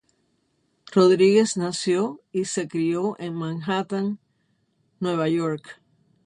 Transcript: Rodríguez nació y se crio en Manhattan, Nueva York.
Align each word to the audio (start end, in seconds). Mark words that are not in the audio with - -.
Rodríguez 0.91 1.57
nació 1.57 2.21
y 2.31 2.45
se 2.45 2.67
crio 2.67 3.15
en 3.19 3.35
Manhattan, 3.35 4.17
Nueva 4.99 5.27
York. 5.29 5.79